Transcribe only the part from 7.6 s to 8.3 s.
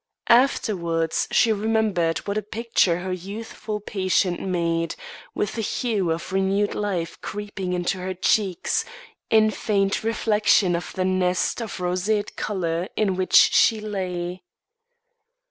into her